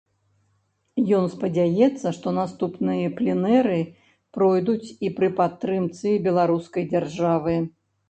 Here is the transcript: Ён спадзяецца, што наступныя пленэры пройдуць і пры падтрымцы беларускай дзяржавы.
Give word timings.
Ён 1.17 1.25
спадзяецца, 1.33 2.07
што 2.17 2.33
наступныя 2.39 3.13
пленэры 3.21 3.77
пройдуць 4.41 4.91
і 5.05 5.15
пры 5.21 5.33
падтрымцы 5.45 6.19
беларускай 6.29 6.93
дзяржавы. 6.93 7.55